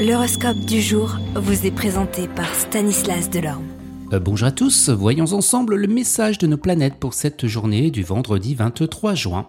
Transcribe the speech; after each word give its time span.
L'horoscope 0.00 0.60
du 0.60 0.80
jour 0.80 1.18
vous 1.34 1.66
est 1.66 1.70
présenté 1.70 2.26
par 2.26 2.54
Stanislas 2.54 3.28
Delorme. 3.28 3.66
Euh, 4.14 4.18
bonjour 4.18 4.48
à 4.48 4.50
tous, 4.50 4.88
voyons 4.88 5.34
ensemble 5.34 5.74
le 5.74 5.88
message 5.88 6.38
de 6.38 6.46
nos 6.46 6.56
planètes 6.56 6.94
pour 6.94 7.12
cette 7.12 7.46
journée 7.46 7.90
du 7.90 8.02
vendredi 8.02 8.54
23 8.54 9.14
juin. 9.14 9.48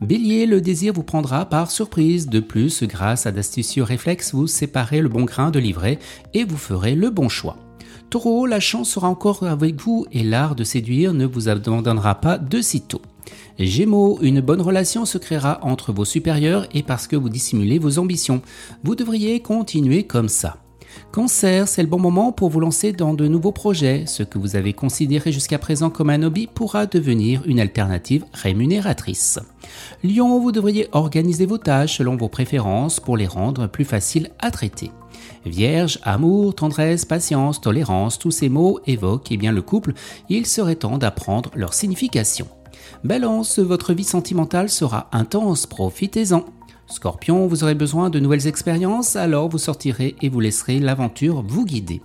Bélier, 0.00 0.46
le 0.46 0.62
désir 0.62 0.94
vous 0.94 1.02
prendra 1.02 1.44
par 1.44 1.70
surprise. 1.70 2.30
De 2.30 2.40
plus, 2.40 2.82
grâce 2.84 3.26
à 3.26 3.30
d'astucieux 3.30 3.82
réflexes, 3.82 4.32
vous 4.32 4.46
séparez 4.46 5.02
le 5.02 5.10
bon 5.10 5.24
grain 5.24 5.50
de 5.50 5.58
l'ivraie 5.58 5.98
et 6.32 6.44
vous 6.44 6.56
ferez 6.56 6.94
le 6.94 7.10
bon 7.10 7.28
choix. 7.28 7.58
Taureau, 8.08 8.46
la 8.46 8.58
chance 8.58 8.88
sera 8.88 9.06
encore 9.06 9.42
avec 9.42 9.78
vous 9.78 10.06
et 10.12 10.22
l'art 10.22 10.54
de 10.54 10.64
séduire 10.64 11.12
ne 11.12 11.26
vous 11.26 11.50
abandonnera 11.50 12.14
pas 12.14 12.38
de 12.38 12.62
sitôt. 12.62 13.02
Gémeaux, 13.58 14.18
une 14.22 14.40
bonne 14.40 14.62
relation 14.62 15.04
se 15.04 15.18
créera 15.18 15.60
entre 15.62 15.92
vos 15.92 16.04
supérieurs 16.04 16.66
et 16.72 16.82
parce 16.82 17.06
que 17.06 17.16
vous 17.16 17.28
dissimulez 17.28 17.78
vos 17.78 17.98
ambitions. 17.98 18.42
Vous 18.84 18.94
devriez 18.94 19.40
continuer 19.40 20.04
comme 20.04 20.28
ça. 20.28 20.56
Cancer, 21.12 21.68
c'est 21.68 21.82
le 21.82 21.88
bon 21.88 21.98
moment 21.98 22.32
pour 22.32 22.50
vous 22.50 22.60
lancer 22.60 22.92
dans 22.92 23.14
de 23.14 23.26
nouveaux 23.26 23.52
projets. 23.52 24.04
Ce 24.06 24.22
que 24.22 24.38
vous 24.38 24.56
avez 24.56 24.72
considéré 24.72 25.32
jusqu'à 25.32 25.58
présent 25.58 25.90
comme 25.90 26.10
un 26.10 26.22
hobby 26.22 26.46
pourra 26.46 26.86
devenir 26.86 27.42
une 27.46 27.60
alternative 27.60 28.24
rémunératrice. 28.32 29.38
Lion, 30.04 30.38
vous 30.40 30.52
devriez 30.52 30.88
organiser 30.92 31.46
vos 31.46 31.58
tâches 31.58 31.98
selon 31.98 32.16
vos 32.16 32.28
préférences 32.28 33.00
pour 33.00 33.16
les 33.16 33.26
rendre 33.26 33.66
plus 33.66 33.84
faciles 33.84 34.30
à 34.38 34.50
traiter. 34.50 34.90
Vierge, 35.44 35.98
amour, 36.02 36.54
tendresse, 36.54 37.04
patience, 37.04 37.60
tolérance, 37.60 38.18
tous 38.18 38.30
ces 38.30 38.48
mots 38.48 38.80
évoquent 38.86 39.32
eh 39.32 39.36
bien 39.36 39.52
le 39.52 39.62
couple, 39.62 39.94
il 40.28 40.46
serait 40.46 40.76
temps 40.76 40.98
d'apprendre 40.98 41.50
leur 41.54 41.74
signification. 41.74 42.46
Balance, 43.04 43.58
votre 43.58 43.92
vie 43.92 44.04
sentimentale 44.04 44.68
sera 44.68 45.08
intense, 45.12 45.66
profitez-en. 45.66 46.44
Scorpion, 46.86 47.46
vous 47.46 47.62
aurez 47.62 47.74
besoin 47.74 48.10
de 48.10 48.18
nouvelles 48.18 48.46
expériences, 48.46 49.16
alors 49.16 49.48
vous 49.48 49.58
sortirez 49.58 50.16
et 50.22 50.28
vous 50.28 50.40
laisserez 50.40 50.80
l'aventure 50.80 51.42
vous 51.46 51.64
guider. 51.64 52.02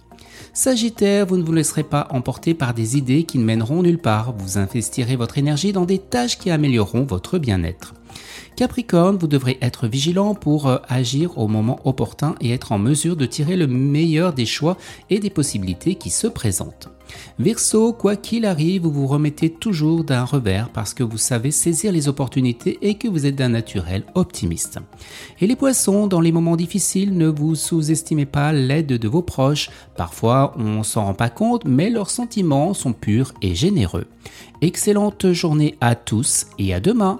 Sagittaire, 0.54 1.26
vous 1.26 1.38
ne 1.38 1.44
vous 1.44 1.54
laisserez 1.54 1.84
pas 1.84 2.08
emporter 2.12 2.54
par 2.54 2.74
des 2.74 2.98
idées 2.98 3.24
qui 3.24 3.40
ne 3.40 3.44
mèneront 3.44 3.84
nulle 3.84 3.98
part, 3.98 4.34
vous 4.38 4.58
investirez 4.58 5.16
votre 5.16 5.38
énergie 5.38 5.74
dans 5.74 5.86
des 5.86 6.00
tâches 6.00 6.38
qui 6.38 6.52
amélioreront 6.52 7.04
votre 7.04 7.40
bien-être. 7.40 7.94
Capricorne, 8.56 9.18
vous 9.18 9.28
devrez 9.28 9.58
être 9.62 9.88
vigilant 9.88 10.34
pour 10.34 10.68
euh, 10.68 10.78
agir 10.88 11.38
au 11.38 11.50
moment 11.50 11.80
opportun 11.84 12.36
et 12.40 12.52
être 12.52 12.72
en 12.72 12.80
mesure 12.80 13.18
de 13.18 13.26
tirer 13.26 13.58
le 13.58 13.68
meilleur 13.68 14.32
des 14.32 14.46
choix 14.46 14.78
et 15.10 15.20
des 15.20 15.30
possibilités 15.30 15.96
qui 15.96 16.10
se 16.10 16.28
présentent. 16.28 16.90
Verseau, 17.38 17.92
quoi 17.92 18.16
qu'il 18.16 18.46
arrive, 18.46 18.84
vous 18.84 18.92
vous 18.92 19.08
remettez 19.08 19.50
toujours 19.50 20.06
d'un 20.06 20.24
revers 20.24 20.70
parce 20.70 20.94
que 20.94 21.04
vous 21.04 21.18
savez 21.18 21.52
saisir 21.52 21.92
les 21.92 22.08
opportunités 22.08 22.80
et 22.82 22.96
que 22.96 23.10
vous 23.10 23.26
êtes 23.26 23.36
d'un 23.36 23.50
naturel 23.50 24.04
optimiste. 24.16 24.80
Et 25.42 25.48
les 25.48 25.56
poissons, 25.58 26.08
dans 26.08 26.22
les 26.22 26.32
moments 26.32 26.56
difficiles, 26.56 27.18
ne 27.18 27.28
vous 27.28 27.56
sous-estimez 27.56 28.26
pas 28.26 28.54
l'aide 28.54 28.88
de 28.88 29.08
vos 29.08 29.22
proches. 29.22 29.70
Parfois, 29.98 30.54
on 30.58 30.84
s'en 30.84 31.06
rend 31.06 31.14
pas 31.14 31.30
compte, 31.30 31.66
mais 31.66 31.90
leurs 31.90 32.10
sentiments 32.10 32.74
sont 32.74 32.94
purs 32.94 33.34
et 33.42 33.54
généreux. 33.54 34.08
Excellente 34.62 35.32
journée 35.34 35.76
à 35.82 35.96
tous 35.96 36.48
et 36.58 36.74
à 36.74 36.80
demain. 36.80 37.20